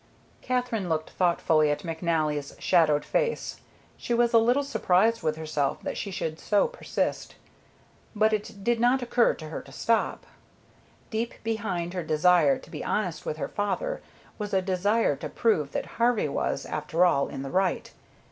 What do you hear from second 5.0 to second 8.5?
with herself that she should so persist, but